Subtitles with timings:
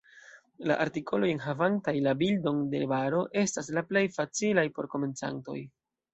[0.69, 5.61] La artikoloj enhavantaj la bildon de baro estas la plej facilaj por komencantoj.